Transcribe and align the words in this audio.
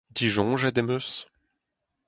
Disoñjet 0.17 0.79
em 0.81 0.89
eus! 0.95 1.07